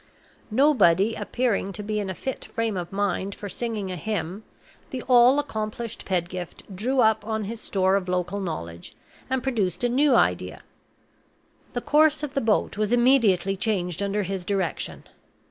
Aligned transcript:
Nobody 0.49 1.13
appearing 1.13 1.73
to 1.73 1.83
be 1.83 1.99
in 1.99 2.09
a 2.09 2.15
fit 2.15 2.43
frame 2.43 2.75
of 2.75 2.91
mind 2.91 3.35
for 3.35 3.47
singing 3.47 3.91
a 3.91 3.95
hymn, 3.95 4.43
the 4.89 5.03
all 5.03 5.37
accomplished 5.39 6.05
Pedgift 6.05 6.75
drew 6.75 7.01
upon 7.03 7.43
his 7.43 7.61
stores 7.61 8.01
of 8.01 8.09
local 8.09 8.39
knowledge, 8.39 8.95
and 9.29 9.43
produced 9.43 9.83
a 9.83 9.89
new 9.89 10.15
idea. 10.15 10.63
The 11.73 11.81
course 11.81 12.23
of 12.23 12.33
the 12.33 12.41
boat 12.41 12.79
was 12.79 12.91
immediately 12.91 13.55
changed 13.55 14.01
under 14.01 14.23
his 14.23 14.43
direction. 14.43 15.03